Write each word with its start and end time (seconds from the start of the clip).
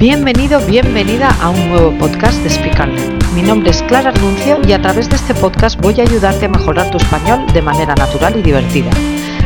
Bienvenido, 0.00 0.64
bienvenida 0.64 1.28
a 1.42 1.50
un 1.50 1.68
nuevo 1.68 1.92
podcast 1.98 2.42
de 2.42 2.48
Speak 2.48 2.88
Mi 3.34 3.42
nombre 3.42 3.70
es 3.70 3.82
Clara 3.82 4.08
Arnuncio 4.08 4.58
y 4.66 4.72
a 4.72 4.80
través 4.80 5.10
de 5.10 5.16
este 5.16 5.34
podcast 5.34 5.78
voy 5.78 6.00
a 6.00 6.04
ayudarte 6.04 6.46
a 6.46 6.48
mejorar 6.48 6.90
tu 6.90 6.96
español 6.96 7.44
de 7.52 7.60
manera 7.60 7.94
natural 7.94 8.34
y 8.38 8.40
divertida. 8.40 8.90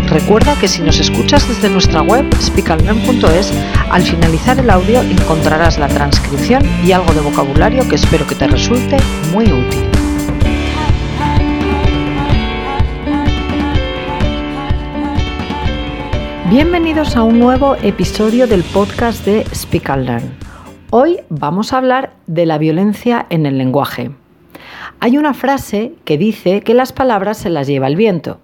Recuerda 0.09 0.55
que 0.61 0.69
si 0.69 0.81
nos 0.81 1.01
escuchas 1.01 1.49
desde 1.49 1.69
nuestra 1.69 2.03
web 2.03 2.33
speakallearn.es, 2.41 3.53
al 3.91 4.03
finalizar 4.03 4.57
el 4.61 4.71
audio 4.71 5.01
encontrarás 5.01 5.77
la 5.77 5.89
transcripción 5.89 6.63
y 6.85 6.93
algo 6.93 7.13
de 7.15 7.23
vocabulario 7.23 7.89
que 7.89 7.97
espero 7.97 8.25
que 8.25 8.37
te 8.37 8.47
resulte 8.47 8.97
muy 9.33 9.47
útil. 9.47 9.83
Bienvenidos 16.49 17.17
a 17.17 17.25
un 17.25 17.41
nuevo 17.41 17.75
episodio 17.83 18.47
del 18.47 18.63
podcast 18.63 19.25
de 19.25 19.45
Speak 19.53 19.91
and 19.91 20.05
Learn. 20.05 20.44
Hoy 20.97 21.19
vamos 21.29 21.73
a 21.73 21.79
hablar 21.79 22.13
de 22.29 22.47
la 22.47 22.57
violencia 22.57 23.27
en 23.29 23.47
el 23.47 23.59
lenguaje. 23.59 24.13
Hay 25.01 25.19
una 25.19 25.35
frase 25.35 25.93
que 26.05 26.17
dice 26.17 26.61
que 26.61 26.73
las 26.73 26.93
palabras 26.93 27.37
se 27.37 27.51
las 27.51 27.67
lleva 27.67 27.89
el 27.89 27.97
viento. 27.97 28.39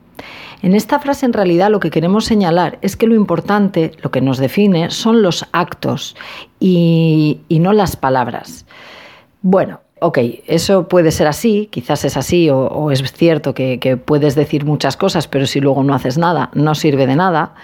En 0.60 0.74
esta 0.74 0.98
frase 0.98 1.26
en 1.26 1.32
realidad 1.32 1.70
lo 1.70 1.78
que 1.78 1.92
queremos 1.92 2.24
señalar 2.24 2.80
es 2.82 2.96
que 2.96 3.06
lo 3.06 3.14
importante, 3.14 3.92
lo 4.02 4.10
que 4.10 4.20
nos 4.20 4.38
define, 4.38 4.90
son 4.90 5.22
los 5.22 5.46
actos 5.52 6.16
y, 6.58 7.40
no 7.50 7.72
las 7.72 7.94
palabras. 7.94 8.66
Bueno, 9.42 9.78
ok, 10.00 10.18
eso 10.48 10.88
puede 10.88 11.12
ser 11.12 11.28
así, 11.28 11.68
quizás 11.70 12.04
es 12.04 12.16
así, 12.16 12.50
o, 12.50 12.90
es 12.90 13.12
cierto 13.12 13.54
que, 13.54 13.96
puedes 14.04 14.34
decir 14.34 14.64
muchas 14.64 14.96
cosas, 14.96 15.28
pero 15.28 15.46
si 15.46 15.60
luego 15.60 15.84
no 15.84 15.94
haces 15.94 16.18
nada, 16.18 16.50
no 16.54 16.74
sirve 16.74 17.06
de 17.06 17.14
nada. 17.14 17.54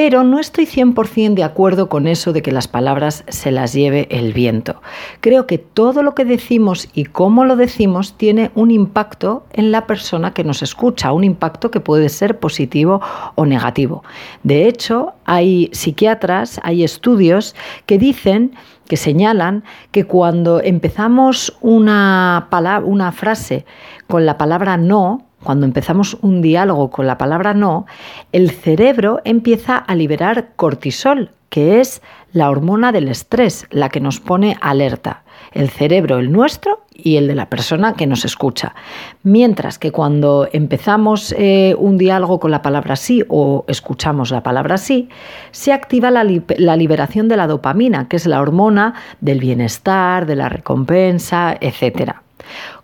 Pero 0.00 0.22
no 0.22 0.38
estoy 0.38 0.64
100% 0.64 1.34
de 1.34 1.42
acuerdo 1.42 1.88
con 1.88 2.06
eso 2.06 2.32
de 2.32 2.40
que 2.40 2.52
las 2.52 2.68
palabras 2.68 3.24
se 3.26 3.50
las 3.50 3.72
lleve 3.72 4.06
el 4.12 4.32
viento. 4.32 4.80
Creo 5.20 5.48
que 5.48 5.58
todo 5.58 6.04
lo 6.04 6.14
que 6.14 6.24
decimos 6.24 6.88
y 6.94 7.06
cómo 7.06 7.44
lo 7.44 7.56
decimos 7.56 8.16
tiene 8.16 8.52
un 8.54 8.70
impacto 8.70 9.44
en 9.52 9.72
la 9.72 9.88
persona 9.88 10.34
que 10.34 10.44
nos 10.44 10.62
escucha, 10.62 11.10
un 11.10 11.24
impacto 11.24 11.72
que 11.72 11.80
puede 11.80 12.10
ser 12.10 12.38
positivo 12.38 13.00
o 13.34 13.44
negativo. 13.44 14.04
De 14.44 14.68
hecho, 14.68 15.14
hay 15.24 15.68
psiquiatras, 15.72 16.60
hay 16.62 16.84
estudios 16.84 17.56
que 17.84 17.98
dicen 17.98 18.52
que 18.86 18.96
señalan 18.96 19.64
que 19.90 20.04
cuando 20.04 20.62
empezamos 20.62 21.58
una, 21.60 22.48
una 22.84 23.10
frase 23.10 23.66
con 24.06 24.26
la 24.26 24.38
palabra 24.38 24.76
no, 24.76 25.27
cuando 25.48 25.64
empezamos 25.64 26.18
un 26.20 26.42
diálogo 26.42 26.90
con 26.90 27.06
la 27.06 27.16
palabra 27.16 27.54
no, 27.54 27.86
el 28.32 28.50
cerebro 28.50 29.22
empieza 29.24 29.78
a 29.78 29.94
liberar 29.94 30.50
cortisol, 30.56 31.30
que 31.48 31.80
es 31.80 32.02
la 32.34 32.50
hormona 32.50 32.92
del 32.92 33.08
estrés, 33.08 33.66
la 33.70 33.88
que 33.88 33.98
nos 33.98 34.20
pone 34.20 34.58
alerta. 34.60 35.22
El 35.52 35.70
cerebro, 35.70 36.18
el 36.18 36.30
nuestro 36.30 36.82
y 36.92 37.16
el 37.16 37.28
de 37.28 37.34
la 37.34 37.48
persona 37.48 37.94
que 37.94 38.06
nos 38.06 38.26
escucha. 38.26 38.74
Mientras 39.22 39.78
que 39.78 39.90
cuando 39.90 40.46
empezamos 40.52 41.34
eh, 41.38 41.74
un 41.78 41.96
diálogo 41.96 42.40
con 42.40 42.50
la 42.50 42.60
palabra 42.60 42.96
sí 42.96 43.24
o 43.30 43.64
escuchamos 43.68 44.30
la 44.30 44.42
palabra 44.42 44.76
sí, 44.76 45.08
se 45.50 45.72
activa 45.72 46.10
la, 46.10 46.26
la 46.58 46.76
liberación 46.76 47.26
de 47.28 47.38
la 47.38 47.46
dopamina, 47.46 48.06
que 48.06 48.16
es 48.16 48.26
la 48.26 48.42
hormona 48.42 48.92
del 49.22 49.40
bienestar, 49.40 50.26
de 50.26 50.36
la 50.36 50.50
recompensa, 50.50 51.56
etcétera. 51.58 52.22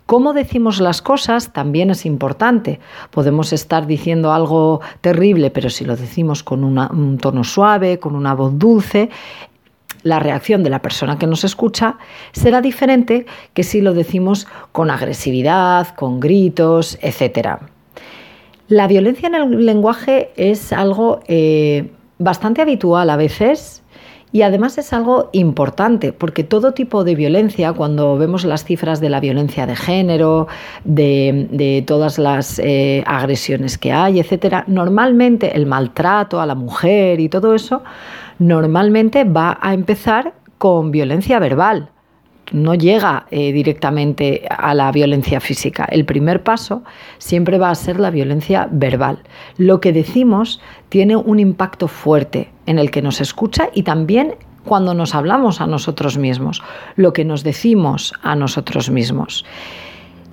Cómo 0.05 0.33
decimos 0.33 0.79
las 0.79 1.01
cosas 1.01 1.51
también 1.51 1.89
es 1.89 2.05
importante. 2.05 2.79
Podemos 3.09 3.51
estar 3.53 3.87
diciendo 3.87 4.33
algo 4.33 4.81
terrible, 5.01 5.49
pero 5.49 5.71
si 5.71 5.83
lo 5.83 5.95
decimos 5.95 6.43
con 6.43 6.63
un 6.63 7.17
tono 7.17 7.43
suave, 7.43 7.97
con 7.99 8.15
una 8.15 8.35
voz 8.35 8.57
dulce, 8.57 9.09
la 10.03 10.19
reacción 10.19 10.63
de 10.63 10.69
la 10.69 10.83
persona 10.83 11.17
que 11.17 11.25
nos 11.25 11.43
escucha 11.43 11.97
será 12.31 12.61
diferente 12.61 13.25
que 13.55 13.63
si 13.63 13.81
lo 13.81 13.95
decimos 13.95 14.47
con 14.71 14.91
agresividad, 14.91 15.95
con 15.95 16.19
gritos, 16.19 16.99
etc. 17.01 17.61
La 18.67 18.87
violencia 18.87 19.27
en 19.27 19.35
el 19.35 19.65
lenguaje 19.65 20.31
es 20.35 20.71
algo 20.71 21.21
eh, 21.27 21.91
bastante 22.19 22.61
habitual 22.61 23.09
a 23.09 23.15
veces 23.15 23.81
y 24.35 24.41
además 24.41 24.77
es 24.77 24.91
algo 24.91 25.29
importante, 25.31 26.11
porque 26.11 26.43
todo 26.43 26.73
tipo 26.73 27.05
de 27.05 27.15
violencia, 27.15 27.71
cuando 27.71 28.17
vemos 28.17 28.43
las 28.43 28.65
cifras 28.65 28.99
de 28.99 29.07
la 29.07 29.21
violencia 29.21 29.65
de 29.65 29.77
género, 29.77 30.49
de, 30.83 31.85
todas 31.87 32.17
las 32.19 32.59
eh, 32.59 33.01
agresiones 33.07 33.77
que 33.77 33.93
hay, 33.93 34.19
etcétera, 34.19 34.65
normalmente 34.67 35.55
el 35.55 35.65
maltrato 35.65 36.41
a 36.41 36.45
la 36.45 36.53
mujer 36.53 37.21
y 37.21 37.29
todo 37.29 37.55
eso, 37.55 37.81
normalmente 38.37 39.23
va 39.23 39.57
a 39.61 39.73
empezar 39.73 40.33
con 40.57 40.91
violencia 40.91 41.39
verbal 41.39 41.91
no 42.51 42.75
llega 42.75 43.25
eh, 43.31 43.51
directamente 43.51 44.45
a 44.49 44.73
la 44.73 44.91
violencia 44.91 45.39
física. 45.39 45.85
El 45.85 46.05
primer 46.05 46.43
paso 46.43 46.83
siempre 47.17 47.57
va 47.57 47.69
a 47.69 47.75
ser 47.75 47.99
la 47.99 48.11
violencia 48.11 48.67
verbal. 48.71 49.19
Lo 49.57 49.81
que 49.81 49.93
decimos 49.93 50.61
tiene 50.89 51.15
un 51.15 51.39
impacto 51.39 51.87
fuerte 51.87 52.49
en 52.65 52.79
el 52.79 52.91
que 52.91 53.01
nos 53.01 53.21
escucha 53.21 53.69
y 53.73 53.83
también 53.83 54.35
cuando 54.63 54.93
nos 54.93 55.15
hablamos 55.15 55.61
a 55.61 55.67
nosotros 55.67 56.17
mismos, 56.17 56.63
lo 56.95 57.13
que 57.13 57.23
nos 57.23 57.43
decimos 57.43 58.13
a 58.23 58.35
nosotros 58.35 58.89
mismos. 58.89 59.45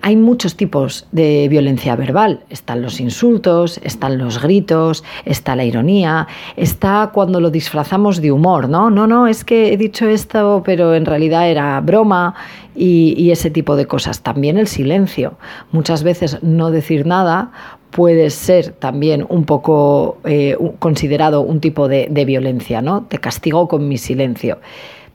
Hay 0.04 0.16
muchos 0.16 0.56
tipos 0.56 1.06
de 1.12 1.46
violencia 1.48 1.94
verbal. 1.94 2.40
Están 2.50 2.82
los 2.82 2.98
insultos, 2.98 3.78
están 3.84 4.18
los 4.18 4.42
gritos, 4.42 5.04
está 5.24 5.54
la 5.54 5.64
ironía, 5.64 6.26
está 6.56 7.12
cuando 7.14 7.40
lo 7.40 7.50
disfrazamos 7.50 8.20
de 8.20 8.32
humor, 8.32 8.68
¿no? 8.68 8.90
No, 8.90 9.06
no, 9.06 9.28
es 9.28 9.44
que 9.44 9.72
he 9.72 9.76
dicho 9.76 10.08
esto, 10.08 10.62
pero 10.64 10.96
en 10.96 11.06
realidad 11.06 11.48
era 11.48 11.80
broma 11.80 12.34
y, 12.74 13.30
ese 13.30 13.48
tipo 13.48 13.76
de 13.76 13.86
cosas. 13.86 14.22
También 14.22 14.58
el 14.58 14.66
silencio. 14.66 15.34
Muchas 15.70 16.02
veces 16.02 16.42
no 16.42 16.72
decir 16.72 17.06
nada 17.06 17.52
puede 17.92 18.30
ser 18.30 18.72
también 18.72 19.24
un 19.28 19.44
poco 19.44 20.18
eh, 20.24 20.56
considerado 20.80 21.42
un 21.42 21.60
tipo 21.60 21.86
de, 21.86 22.08
de 22.10 22.24
violencia, 22.24 22.82
¿no? 22.82 23.04
Te 23.04 23.18
castigo 23.18 23.68
con 23.68 23.86
mi 23.86 23.98
silencio. 23.98 24.58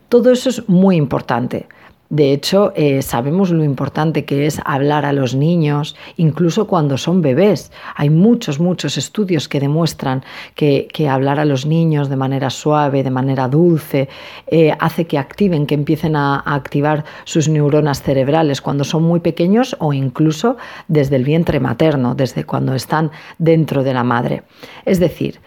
Todo 0.08 0.31
eso 0.31 0.47
es 0.47 0.70
muy 0.70 0.96
importante. 0.96 1.66
De 2.09 2.31
hecho, 2.31 2.72
eh, 2.75 3.01
sabemos 3.01 3.51
lo 3.51 3.66
importante 3.66 4.23
que 4.23 4.45
es 4.45 4.62
hablar 4.63 5.06
a 5.06 5.12
los 5.12 5.35
niños, 5.35 5.95
incluso 6.16 6.66
cuando 6.66 6.97
son 6.97 7.22
bebés. 7.22 7.72
Hay 7.95 8.09
muchos, 8.09 8.62
muchos 8.62 8.97
estudios 8.97 9.50
que 9.50 9.59
demuestran 9.59 10.23
que, 10.56 10.88
hablar 11.09 11.40
a 11.40 11.46
los 11.46 11.66
niños 11.66 12.09
de 12.09 12.16
manera 12.16 12.50
suave, 12.50 13.03
de 13.03 13.12
manera 13.12 13.50
dulce, 13.50 14.07
eh, 14.47 14.73
hace 14.79 15.06
que 15.06 15.17
activen, 15.17 15.66
que 15.66 15.75
empiecen 15.75 16.16
a, 16.16 16.35
a, 16.35 16.56
activar 16.56 17.03
sus 17.25 17.50
neuronas 17.50 18.01
cerebrales 18.01 18.62
cuando 18.62 18.84
son 18.85 19.03
muy 19.03 19.19
pequeños 19.19 19.75
o 19.79 19.94
incluso 19.94 20.57
desde 20.88 21.17
el 21.17 21.25
vientre 21.25 21.59
materno, 21.59 22.16
desde 22.16 22.46
cuando 22.46 22.73
están 22.73 23.12
dentro 23.38 23.84
de 23.84 23.94
la 23.94 24.03
madre. 24.03 24.44
Es 24.85 25.00
decir, 25.00 25.40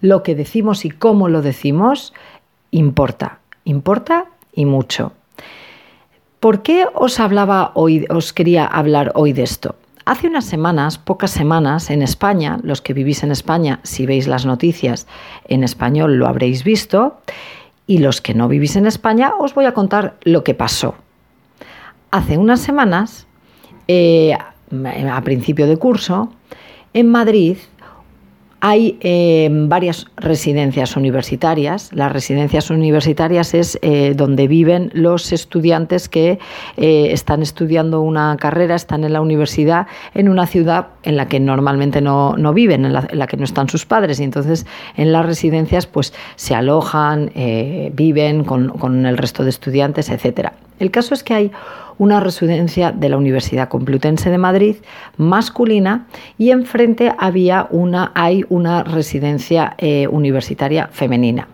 lo 0.00 0.24
que 0.24 0.34
decimos 0.34 0.84
y 0.84 0.90
cómo 0.90 1.28
lo 1.28 1.42
decimos 1.42 2.12
importa, 2.72 3.38
importa 3.64 4.26
y 4.52 4.64
mucho. 4.64 5.12
¿Por 6.42 6.64
qué 6.64 6.86
os 6.92 7.20
hablaba 7.20 7.70
hoy, 7.74 8.04
os 8.10 8.32
quería 8.32 8.66
hablar 8.66 9.12
hoy 9.14 9.32
de 9.32 9.44
esto? 9.44 9.76
Hace 10.04 10.26
unas 10.26 10.44
semanas, 10.44 10.98
pocas 10.98 11.30
semanas, 11.30 11.88
en 11.88 12.02
España, 12.02 12.58
los 12.64 12.82
que 12.82 12.94
vivís 12.94 13.22
en 13.22 13.30
España, 13.30 13.78
si 13.84 14.06
veis 14.06 14.26
las 14.26 14.44
noticias 14.44 15.06
en 15.46 15.62
español 15.62 16.16
lo 16.16 16.26
habréis 16.26 16.64
visto, 16.64 17.20
y 17.86 17.98
los 17.98 18.20
que 18.20 18.34
no 18.34 18.48
vivís 18.48 18.74
en 18.74 18.86
España, 18.86 19.34
os 19.38 19.54
voy 19.54 19.66
a 19.66 19.72
contar 19.72 20.16
lo 20.24 20.42
que 20.42 20.52
pasó. 20.54 20.96
Hace 22.10 22.38
unas 22.38 22.58
semanas, 22.58 23.28
eh, 23.86 24.34
a 24.34 25.20
principio 25.22 25.68
de 25.68 25.76
curso, 25.76 26.32
en 26.92 27.08
Madrid 27.08 27.58
hay 28.64 28.96
eh, 29.00 29.48
varias 29.50 30.06
residencias 30.16 30.96
universitarias. 30.96 31.90
Las 31.92 32.12
residencias 32.12 32.70
universitarias 32.70 33.54
es 33.54 33.76
eh, 33.82 34.14
donde 34.16 34.46
viven 34.46 34.88
los 34.94 35.32
estudiantes 35.32 36.08
que 36.08 36.38
eh, 36.76 37.08
están 37.10 37.42
estudiando 37.42 38.02
una 38.02 38.36
carrera, 38.36 38.76
están 38.76 39.02
en 39.02 39.14
la 39.14 39.20
universidad, 39.20 39.88
en 40.14 40.28
una 40.28 40.46
ciudad 40.46 40.90
en 41.02 41.16
la 41.16 41.26
que 41.26 41.40
normalmente 41.40 42.00
no, 42.00 42.36
viven, 42.54 42.84
en 42.84 42.92
la, 42.92 43.26
que 43.26 43.36
no 43.36 43.42
están 43.42 43.68
sus 43.68 43.84
padres. 43.84 44.20
Y 44.20 44.22
entonces 44.22 44.64
en 44.96 45.10
las 45.10 45.26
residencias 45.26 45.88
pues 45.88 46.14
se 46.36 46.54
alojan, 46.54 47.32
viven 47.94 48.44
con, 48.44 48.68
con 48.68 49.06
el 49.06 49.18
resto 49.18 49.42
de 49.42 49.50
estudiantes, 49.50 50.08
etc. 50.08 50.50
El 50.78 50.92
caso 50.92 51.14
es 51.14 51.24
que 51.24 51.34
hay 51.34 51.52
una 51.98 52.20
residencia 52.20 52.92
de 52.92 53.08
la 53.08 53.16
Universidad 53.16 53.68
Complutense 53.68 54.30
de 54.30 54.38
Madrid 54.38 54.76
masculina 55.16 56.06
y 56.38 56.50
enfrente 56.50 57.12
había 57.18 57.66
una, 57.70 58.12
hay 58.14 58.44
una 58.48 58.82
residencia 58.84 59.74
eh, 59.78 60.06
universitaria 60.08 60.88
femenina. 60.88 61.48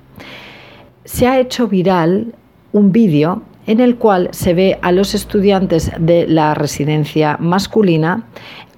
Se 1.05 1.27
ha 1.27 1.39
hecho 1.39 1.69
viral 1.69 2.35
un 2.73 2.93
vídeo 2.93 3.43
en 3.67 3.81
el 3.81 3.97
cual 3.97 4.29
se 4.33 4.55
ve 4.55 4.79
a 4.81 4.93
los 4.93 5.15
estudiantes 5.15 5.93
de 5.99 6.27
la 6.27 6.55
residencia 6.55 7.37
masculina 7.39 8.25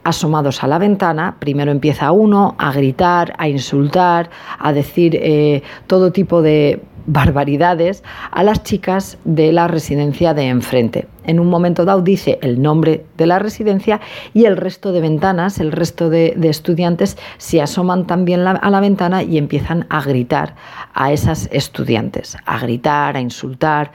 asomados 0.03 0.63
a 0.63 0.67
la 0.67 0.79
ventana, 0.79 1.37
primero 1.39 1.71
empieza 1.71 2.11
uno 2.11 2.55
a 2.59 2.73
gritar, 2.73 3.35
a 3.39 3.49
insultar, 3.49 4.31
a 4.59 4.73
decir 4.73 5.17
eh, 5.21 5.63
todo 5.87 6.11
tipo 6.11 6.43
de 6.43 6.83
barbaridades 7.07 8.03
a 8.31 8.43
las 8.43 8.63
chicas 8.63 9.19
de 9.25 9.53
la 9.53 9.69
residencia 9.69 10.35
de 10.35 10.49
enfrente. 10.49 11.09
En 11.25 11.41
un 11.41 11.49
momento 11.49 11.85
dado 11.85 12.03
dice 12.03 12.39
el 12.43 12.61
nombre 12.61 13.05
de 13.17 13.27
la 13.27 13.39
residencia 13.39 14.01
y 14.35 14.45
el 14.45 14.57
resto 14.57 14.93
de 14.93 15.01
ventanas, 15.01 15.61
el 15.61 15.73
resto 15.73 16.11
de, 16.11 16.37
estudiantes 16.43 17.17
se 17.39 17.63
asoman 17.63 18.07
también 18.07 18.47
a 18.47 18.71
la 18.71 18.81
ventana 18.81 19.23
y 19.23 19.39
empiezan 19.39 19.87
a 19.91 20.03
gritar 20.03 20.57
a 20.95 21.13
esas 21.13 21.49
estudiantes, 21.53 22.37
a 22.47 22.59
gritar, 22.59 23.17
a 23.17 23.21
insultar, 23.21 23.93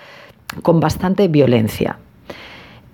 con 0.62 0.80
bastante 0.80 1.28
violencia. 1.28 1.98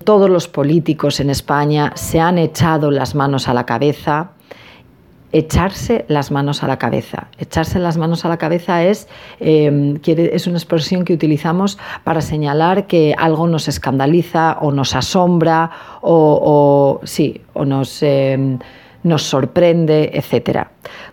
Todos 0.03 0.29
los 0.29 0.47
políticos 0.47 1.19
en 1.19 1.29
España 1.29 1.91
se 1.95 2.19
han 2.19 2.37
echado 2.37 2.89
las 2.89 3.13
manos 3.13 3.47
a 3.47 3.53
la 3.53 3.65
cabeza, 3.65 4.31
echarse 5.31 6.05
las 6.07 6.31
manos 6.31 6.63
a 6.63 6.67
la 6.67 6.77
cabeza. 6.77 7.27
Echarse 7.37 7.79
las 7.79 7.97
manos 7.97 8.25
a 8.25 8.29
la 8.29 8.37
cabeza 8.37 8.83
es, 8.83 9.07
em, 9.39 9.99
es 10.05 10.47
una 10.47 10.57
expresión 10.57 11.05
que 11.05 11.13
utilizamos 11.13 11.77
para 12.03 12.21
señalar 12.21 12.87
que 12.87 13.15
algo 13.17 13.47
nos 13.47 13.67
escandaliza 13.67 14.57
o 14.61 14.71
nos 14.71 14.95
asombra 14.95 15.71
o, 16.01 16.99
sí, 17.03 17.41
o 17.53 17.65
nos, 17.65 18.03
em, 18.03 18.59
nos 19.03 19.23
sorprende, 19.23 20.11
etc. 20.13 20.67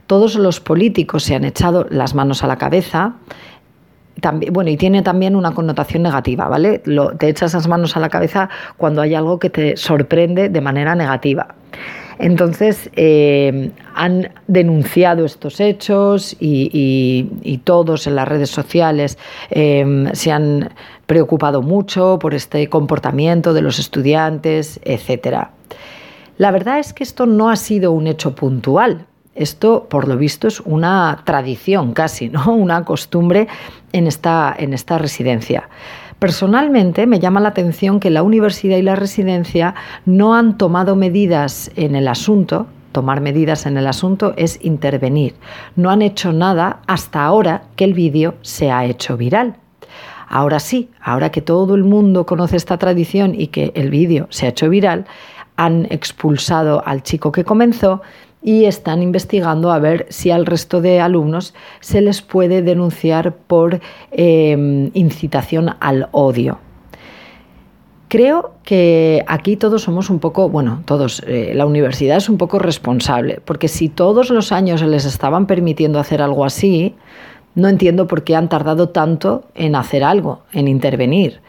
Todos 0.06 0.34
los 0.34 0.60
políticos 0.60 1.22
se 1.22 1.34
han 1.34 1.44
echado 1.44 1.86
las 1.90 2.14
manos 2.14 2.42
a 2.44 2.46
la 2.46 2.56
cabeza. 2.56 3.14
También, 4.20 4.52
bueno, 4.52 4.70
y 4.70 4.76
tiene 4.76 5.02
también 5.02 5.36
una 5.36 5.52
connotación 5.52 6.02
negativa, 6.02 6.48
¿vale? 6.48 6.80
te 7.18 7.28
echas 7.28 7.54
las 7.54 7.68
manos 7.68 7.96
a 7.96 8.00
la 8.00 8.08
cabeza 8.08 8.48
cuando 8.76 9.02
hay 9.02 9.14
algo 9.14 9.38
que 9.38 9.50
te 9.50 9.76
sorprende 9.76 10.48
de 10.48 10.60
manera 10.60 10.94
negativa. 10.94 11.54
Entonces, 12.18 12.90
eh, 12.96 13.70
han 13.94 14.30
denunciado 14.48 15.24
estos 15.24 15.60
hechos 15.60 16.36
y, 16.40 17.60
todos 17.64 18.06
en 18.06 18.16
las 18.16 18.26
redes 18.26 18.50
sociales 18.50 19.18
eh, 19.50 20.08
se 20.12 20.32
han 20.32 20.70
preocupado 21.06 21.62
mucho 21.62 22.18
por 22.20 22.34
este 22.34 22.68
comportamiento 22.68 23.52
de 23.52 23.62
los 23.62 23.78
estudiantes, 23.78 24.80
etc. 24.84 25.48
La 26.38 26.50
verdad 26.50 26.78
es 26.78 26.92
que 26.92 27.04
esto 27.04 27.26
no 27.26 27.50
ha 27.50 27.56
sido 27.56 27.92
un 27.92 28.06
hecho 28.06 28.34
puntual. 28.34 29.06
Esto, 29.38 29.86
por 29.88 30.08
lo 30.08 30.16
visto, 30.16 30.48
es 30.48 30.60
una 30.60 31.22
tradición 31.24 31.92
casi, 31.92 32.28
¿no? 32.28 32.52
Una 32.52 32.84
costumbre 32.84 33.46
en 33.92 34.08
esta, 34.08 34.54
en 34.58 34.74
esta 34.74 34.98
residencia. 34.98 35.68
Personalmente 36.18 37.06
me 37.06 37.20
llama 37.20 37.38
la 37.38 37.50
atención 37.50 38.00
que 38.00 38.10
la 38.10 38.24
universidad 38.24 38.76
y 38.76 38.82
la 38.82 38.96
residencia 38.96 39.76
no 40.04 40.34
han 40.34 40.58
tomado 40.58 40.96
medidas 40.96 41.70
en 41.76 41.94
el 41.94 42.08
asunto. 42.08 42.66
Tomar 42.90 43.20
medidas 43.20 43.66
en 43.66 43.76
el 43.76 43.86
asunto 43.86 44.34
es 44.36 44.58
intervenir. 44.64 45.36
No 45.76 45.90
han 45.90 46.02
hecho 46.02 46.32
nada 46.32 46.80
hasta 46.88 47.24
ahora 47.24 47.62
que 47.76 47.84
el 47.84 47.94
vídeo 47.94 48.34
se 48.42 48.72
ha 48.72 48.84
hecho 48.86 49.16
viral. 49.16 49.54
Ahora 50.28 50.58
sí, 50.58 50.90
ahora 51.00 51.30
que 51.30 51.42
todo 51.42 51.76
el 51.76 51.84
mundo 51.84 52.26
conoce 52.26 52.56
esta 52.56 52.76
tradición 52.76 53.36
y 53.40 53.46
que 53.46 53.70
el 53.76 53.90
vídeo 53.90 54.26
se 54.30 54.46
ha 54.46 54.48
hecho 54.48 54.68
viral, 54.68 55.06
han 55.56 55.86
expulsado 55.90 56.82
al 56.84 57.02
chico 57.04 57.30
que 57.30 57.44
comenzó 57.44 58.02
y 58.42 58.64
están 58.64 59.02
investigando 59.02 59.72
a 59.72 59.78
ver 59.78 60.06
si 60.10 60.30
al 60.30 60.46
resto 60.46 60.80
de 60.80 61.00
alumnos 61.00 61.54
se 61.80 62.00
les 62.00 62.22
puede 62.22 62.62
denunciar 62.62 63.34
por 63.34 63.80
em, 64.10 64.90
incitación 64.94 65.74
al 65.80 66.08
odio. 66.12 66.58
Creo 68.08 68.54
que 68.64 69.22
aquí 69.26 69.56
todos 69.56 69.82
somos 69.82 70.08
un 70.08 70.18
poco, 70.18 70.48
bueno, 70.48 70.82
todos, 70.86 71.22
eh, 71.26 71.52
la 71.54 71.66
universidad 71.66 72.16
es 72.16 72.30
un 72.30 72.38
poco 72.38 72.58
responsable, 72.58 73.42
porque 73.44 73.68
si 73.68 73.90
todos 73.90 74.30
los 74.30 74.50
años 74.50 74.80
les 74.82 75.04
estaban 75.04 75.46
permitiendo 75.46 75.98
hacer 75.98 76.22
algo 76.22 76.46
así, 76.46 76.94
no 77.54 77.68
entiendo 77.68 78.06
por 78.06 78.24
qué 78.24 78.34
han 78.34 78.48
tardado 78.48 78.90
tanto 78.90 79.44
en 79.54 79.74
hacer 79.74 80.04
algo, 80.04 80.42
en 80.52 80.68
intervenir. 80.68 81.40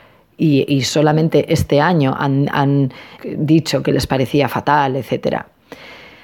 Y, 0.42 0.82
solamente 0.84 1.52
este 1.52 1.82
año 1.82 2.16
han, 2.18 2.48
han 2.54 2.94
dicho 3.38 3.84
que 3.84 3.92
les 3.92 4.08
parecía 4.08 4.48
fatal, 4.48 4.96
etcétera. 4.96 5.48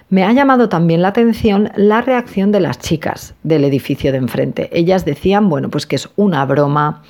Me 0.10 0.24
ha 0.24 0.32
llamado 0.34 0.70
también 0.70 1.02
la 1.02 1.08
atención 1.08 1.72
la 1.76 2.02
reacción 2.02 2.52
de 2.52 2.60
las 2.60 2.78
chicas 2.78 3.34
del 3.42 3.64
edificio 3.64 4.12
de 4.12 4.20
enfrente. 4.20 4.70
Ellas 4.72 5.04
decían, 5.04 5.50
bueno, 5.50 5.70
pues 5.70 5.88
que 5.88 5.96
es 5.96 6.10
una 6.16 6.46
broma, 6.46 7.02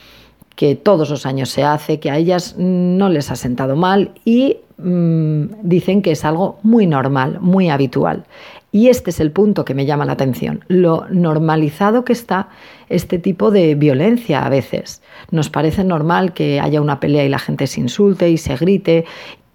que 0.56 0.76
todos 0.76 1.10
los 1.10 1.26
años 1.26 1.50
se 1.50 1.64
hace, 1.64 2.00
que 2.00 2.10
a 2.10 2.18
ellas 2.18 2.56
no 2.58 3.10
les 3.10 3.32
ha 3.32 3.36
sentado 3.36 3.76
mal 3.76 4.12
y 4.24 4.60
mm, 4.78 5.44
dicen 5.64 6.02
que 6.02 6.12
es 6.12 6.24
algo 6.24 6.58
muy 6.64 6.88
normal, 6.88 7.40
muy 7.42 7.70
habitual. 7.70 8.24
Y 8.72 8.88
este 8.88 9.10
es 9.10 9.20
el 9.20 9.32
punto 9.32 9.66
que 9.66 9.74
me 9.74 9.86
llama 9.86 10.06
la 10.06 10.14
atención, 10.14 10.64
lo 10.70 11.06
normalizado 11.10 12.06
que 12.06 12.14
está 12.14 12.48
este 12.88 13.20
tipo 13.20 13.52
de 13.52 13.76
violencia 13.76 14.46
a 14.46 14.50
veces. 14.50 15.02
Nos 15.32 15.50
parece 15.50 15.84
normal 15.84 16.34
que 16.34 16.62
haya 16.62 16.80
una 16.80 17.02
pelea 17.02 17.26
y 17.26 17.30
la 17.30 17.40
gente 17.40 17.68
se 17.68 17.82
insulte 17.82 18.30
y 18.30 18.38
se 18.38 18.56
grite, 18.56 19.06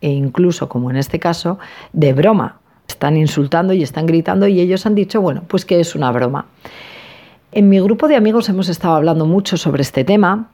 e 0.03 0.09
incluso, 0.09 0.69
como 0.69 0.91
en 0.91 0.97
este 0.97 1.19
caso, 1.19 1.59
de 1.93 2.13
broma 2.15 2.60
están 2.91 3.17
insultando 3.17 3.73
y 3.73 3.83
están 3.83 4.07
gritando 4.07 4.47
y 4.47 4.61
ellos 4.61 4.87
han 4.87 4.95
dicho, 4.95 5.21
bueno, 5.21 5.43
pues 5.49 5.65
que 5.65 5.81
es 5.81 5.95
una 5.95 6.11
broma. 6.13 6.47
En 7.53 7.69
mi 7.69 7.81
grupo 7.81 8.07
de 8.07 8.17
amigos 8.17 8.49
hemos 8.49 8.69
estado 8.69 8.95
hablando 8.95 9.27
mucho 9.27 9.57
sobre 9.57 9.83
este 9.83 10.05
tema 10.05 10.51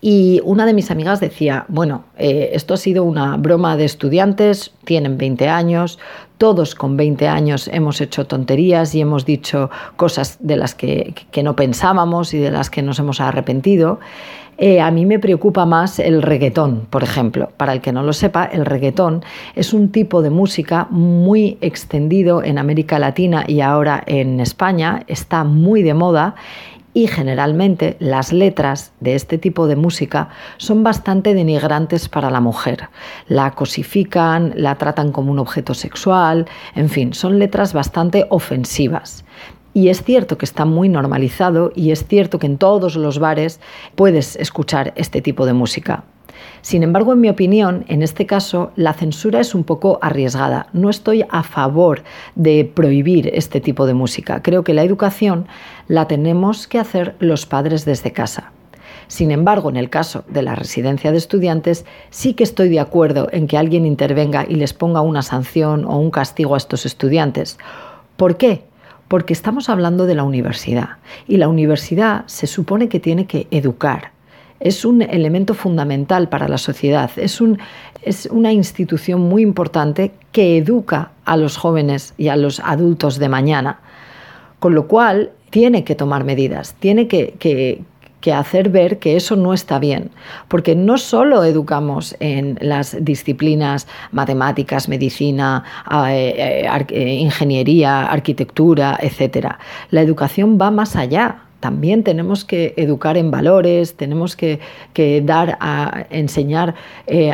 y 0.00 0.40
una 0.44 0.64
de 0.64 0.74
mis 0.74 0.90
amigas 0.90 1.20
decía, 1.20 1.64
bueno, 1.68 2.04
eh, 2.16 2.50
esto 2.52 2.74
ha 2.74 2.76
sido 2.76 3.02
una 3.04 3.36
broma 3.36 3.76
de 3.76 3.84
estudiantes, 3.84 4.72
tienen 4.84 5.18
20 5.18 5.48
años, 5.48 5.98
todos 6.38 6.76
con 6.76 6.96
20 6.96 7.26
años 7.26 7.68
hemos 7.72 8.00
hecho 8.00 8.26
tonterías 8.26 8.94
y 8.94 9.00
hemos 9.00 9.26
dicho 9.26 9.70
cosas 9.96 10.38
de 10.40 10.56
las 10.56 10.76
que, 10.76 11.14
que 11.32 11.42
no 11.42 11.56
pensábamos 11.56 12.32
y 12.32 12.38
de 12.38 12.52
las 12.52 12.70
que 12.70 12.80
nos 12.82 13.00
hemos 13.00 13.20
arrepentido. 13.20 13.98
Eh, 14.60 14.80
a 14.80 14.90
mí 14.90 15.06
me 15.06 15.20
preocupa 15.20 15.66
más 15.66 16.00
el 16.00 16.20
reggaetón, 16.20 16.86
por 16.90 17.04
ejemplo. 17.04 17.50
Para 17.56 17.72
el 17.72 17.80
que 17.80 17.92
no 17.92 18.02
lo 18.02 18.12
sepa, 18.12 18.44
el 18.44 18.66
reggaetón 18.66 19.24
es 19.54 19.72
un 19.72 19.90
tipo 19.90 20.20
de 20.20 20.30
música 20.30 20.88
muy 20.90 21.58
extendido 21.60 22.42
en 22.42 22.58
América 22.58 22.98
Latina 22.98 23.44
y 23.46 23.60
ahora 23.60 24.02
en 24.06 24.40
España, 24.40 25.04
está 25.06 25.44
muy 25.44 25.82
de 25.84 25.94
moda 25.94 26.34
y 26.98 27.06
generalmente 27.06 27.96
las 28.00 28.32
letras 28.32 28.90
de 28.98 29.14
este 29.14 29.38
tipo 29.38 29.68
de 29.68 29.76
música 29.76 30.30
son 30.56 30.82
bastante 30.82 31.32
denigrantes 31.32 32.08
para 32.08 32.28
la 32.28 32.40
mujer. 32.40 32.88
La 33.28 33.52
cosifican, 33.52 34.52
la 34.56 34.74
tratan 34.74 35.12
como 35.12 35.30
un 35.30 35.38
objeto 35.38 35.74
sexual, 35.74 36.46
en 36.74 36.88
fin, 36.88 37.14
son 37.14 37.38
letras 37.38 37.72
bastante 37.72 38.26
ofensivas. 38.30 39.24
Y 39.74 39.90
es 39.90 40.02
cierto 40.02 40.38
que 40.38 40.44
está 40.44 40.64
muy 40.64 40.88
normalizado 40.88 41.70
y 41.72 41.92
es 41.92 42.04
cierto 42.04 42.40
que 42.40 42.46
en 42.46 42.58
todos 42.58 42.96
los 42.96 43.20
bares 43.20 43.60
puedes 43.94 44.34
escuchar 44.34 44.92
este 44.96 45.22
tipo 45.22 45.46
de 45.46 45.52
música. 45.52 46.02
Sin 46.62 46.82
embargo, 46.82 47.12
en 47.12 47.20
mi 47.20 47.28
opinión, 47.28 47.84
en 47.88 48.02
este 48.02 48.26
caso, 48.26 48.72
la 48.76 48.92
censura 48.92 49.40
es 49.40 49.54
un 49.54 49.64
poco 49.64 49.98
arriesgada. 50.02 50.68
No 50.72 50.90
estoy 50.90 51.24
a 51.30 51.42
favor 51.42 52.02
de 52.34 52.64
prohibir 52.64 53.30
este 53.32 53.60
tipo 53.60 53.86
de 53.86 53.94
música. 53.94 54.42
Creo 54.42 54.64
que 54.64 54.74
la 54.74 54.82
educación 54.82 55.46
la 55.86 56.06
tenemos 56.06 56.66
que 56.66 56.78
hacer 56.78 57.16
los 57.18 57.46
padres 57.46 57.84
desde 57.84 58.12
casa. 58.12 58.52
Sin 59.06 59.30
embargo, 59.30 59.70
en 59.70 59.76
el 59.76 59.88
caso 59.88 60.24
de 60.28 60.42
la 60.42 60.54
residencia 60.54 61.12
de 61.12 61.18
estudiantes, 61.18 61.86
sí 62.10 62.34
que 62.34 62.44
estoy 62.44 62.68
de 62.68 62.80
acuerdo 62.80 63.28
en 63.32 63.46
que 63.46 63.56
alguien 63.56 63.86
intervenga 63.86 64.44
y 64.46 64.56
les 64.56 64.74
ponga 64.74 65.00
una 65.00 65.22
sanción 65.22 65.84
o 65.86 65.98
un 65.98 66.10
castigo 66.10 66.54
a 66.54 66.58
estos 66.58 66.84
estudiantes. 66.84 67.58
¿Por 68.16 68.36
qué? 68.36 68.64
porque 69.08 69.32
estamos 69.32 69.70
hablando 69.70 70.06
de 70.06 70.14
la 70.14 70.22
universidad 70.22 70.98
y 71.26 71.38
la 71.38 71.48
universidad 71.48 72.24
se 72.26 72.46
supone 72.46 72.88
que 72.88 73.00
tiene 73.00 73.26
que 73.26 73.48
educar. 73.50 74.12
Es 74.60 74.84
un 74.84 75.02
elemento 75.02 75.54
fundamental 75.54 76.28
para 76.28 76.48
la 76.48 76.58
sociedad, 76.58 77.10
es, 77.16 77.40
es 78.02 78.26
una 78.26 78.52
institución 78.52 79.20
muy 79.20 79.42
importante 79.42 80.12
que 80.32 80.58
educa 80.58 81.12
a 81.24 81.36
los 81.36 81.56
jóvenes 81.56 82.14
y 82.18 82.28
a 82.28 82.36
los 82.36 82.60
adultos 82.60 83.18
de 83.18 83.28
mañana, 83.28 83.80
con 84.58 84.74
lo 84.74 84.88
cual 84.88 85.30
tiene 85.50 85.84
que 85.84 85.94
tomar 85.94 86.24
medidas, 86.24 86.74
tiene 86.80 87.06
que, 87.06 87.34
que, 87.38 87.82
que 88.20 88.32
hacer 88.32 88.68
ver 88.68 88.98
que 88.98 89.16
eso 89.16 89.36
no 89.36 89.54
está 89.54 89.78
bien, 89.78 90.10
porque 90.48 90.74
no 90.74 90.98
solo 90.98 91.44
educamos 91.44 92.16
en 92.20 92.58
las 92.60 92.96
disciplinas 93.04 93.86
matemáticas, 94.12 94.88
medicina, 94.88 95.64
eh, 96.08 96.64
eh, 96.66 96.86
eh, 96.88 97.14
ingeniería, 97.14 98.06
arquitectura, 98.06 98.98
etcétera. 99.00 99.58
La 99.90 100.02
educación 100.02 100.58
va 100.60 100.70
más 100.70 100.96
allá. 100.96 101.42
También 101.60 102.04
tenemos 102.04 102.44
que 102.44 102.74
educar 102.76 103.16
en 103.16 103.30
valores, 103.30 103.96
tenemos 103.96 104.36
que, 104.36 104.60
dar 105.24 105.58
a 105.60 106.06
enseñar 106.10 106.74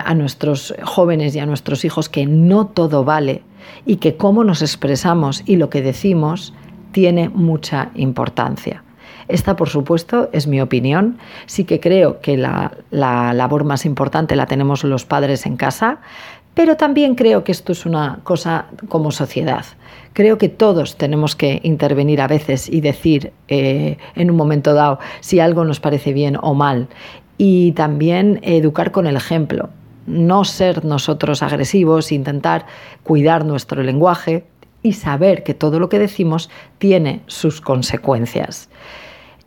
a 0.04 0.14
nuestros 0.14 0.74
jóvenes 0.82 1.36
y 1.36 1.40
a 1.40 1.46
nuestros 1.46 1.84
hijos 1.84 2.08
que 2.08 2.26
no 2.26 2.66
todo 2.66 3.04
vale 3.04 3.42
y 3.84 3.96
que 3.96 4.16
cómo 4.16 4.44
nos 4.44 4.62
expresamos 4.62 5.42
y 5.46 5.56
lo 5.56 5.68
que 5.70 5.82
decimos 5.82 6.54
tiene 6.92 7.28
mucha 7.28 7.90
importancia. 7.94 8.82
Esta, 9.28 9.56
por 9.56 9.68
supuesto, 9.68 10.28
es 10.32 10.46
mi 10.46 10.60
opinión. 10.60 11.18
Sí 11.46 11.64
que 11.64 11.80
creo 11.80 12.20
que 12.20 12.36
la, 12.36 12.72
labor 12.90 13.64
más 13.64 13.86
importante 13.86 14.36
la 14.36 14.46
tenemos 14.46 14.84
los 14.84 15.04
padres 15.04 15.46
en 15.46 15.56
casa, 15.56 15.98
Pero 16.54 16.76
también 16.76 17.16
creo 17.16 17.42
que 17.42 17.52
esto 17.52 17.72
es 17.72 17.84
una 17.84 18.20
cosa 18.22 18.66
como 18.88 19.10
sociedad. 19.10 19.64
Creo 20.12 20.38
que 20.38 20.48
todos 20.48 20.96
tenemos 20.96 21.34
que 21.34 21.60
intervenir 21.64 22.20
a 22.20 22.28
veces 22.28 22.68
y 22.68 22.80
decir 22.80 23.32
eh, 23.48 23.98
en 24.14 24.30
un 24.30 24.36
momento 24.36 24.72
dado 24.72 25.00
si 25.20 25.40
algo 25.40 25.64
nos 25.64 25.80
parece 25.80 26.12
bien 26.12 26.38
o 26.40 26.54
mal. 26.54 26.88
Y 27.36 27.72
también 27.72 28.38
educar 28.42 28.92
con 28.92 29.08
el 29.08 29.16
ejemplo. 29.16 29.70
No 30.06 30.44
ser 30.44 30.84
nosotros 30.84 31.42
agresivos, 31.42 32.12
intentar 32.12 32.66
cuidar 33.02 33.44
nuestro 33.44 33.82
lenguaje 33.82 34.44
y 34.82 34.92
saber 34.92 35.42
que 35.42 35.54
todo 35.54 35.80
lo 35.80 35.88
que 35.88 35.98
decimos 35.98 36.50
tiene 36.78 37.22
sus 37.26 37.60
consecuencias. 37.60 38.68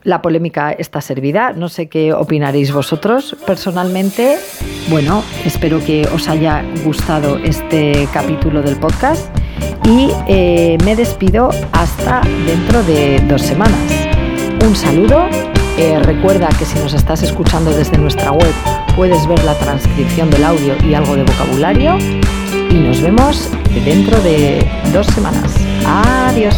La 0.07 0.21
polémica 0.21 0.71
está 0.71 1.01
servida, 1.01 1.51
no 1.51 1.67
sé 1.67 1.89
qué 1.89 2.13
opinaréis 2.13 2.71
vosotros. 2.71 3.35
Personalmente, 3.45 4.37
bueno, 4.89 5.21
espero 5.43 5.83
que 5.83 6.07
os 6.13 6.29
haya 6.29 6.63
gustado 6.85 7.35
este 7.39 8.07
capítulo 8.13 8.61
del 8.61 8.77
podcast 8.77 9.27
y 9.83 10.07
eh, 10.29 10.77
me 10.85 10.95
despido 10.95 11.49
hasta 11.73 12.21
dentro 12.45 12.81
de 12.83 13.19
dos 13.27 13.41
semanas. 13.41 13.77
Un 14.65 14.77
saludo, 14.77 15.27
eh, 15.77 15.99
recuerda 15.99 16.47
que 16.57 16.63
si 16.63 16.79
nos 16.79 16.93
estás 16.93 17.21
escuchando 17.23 17.71
desde 17.71 17.97
nuestra 17.97 18.31
web 18.31 18.53
puedes 18.95 19.27
ver 19.27 19.43
la 19.43 19.55
transcripción 19.55 20.29
del 20.29 20.45
audio 20.45 20.73
y 20.89 20.93
algo 20.93 21.17
de 21.17 21.23
vocabulario 21.25 21.97
y 22.71 22.75
nos 22.75 23.01
vemos 23.01 23.51
dentro 23.83 24.17
de 24.21 24.65
dos 24.93 25.05
semanas. 25.07 25.53
Adiós. 25.85 26.55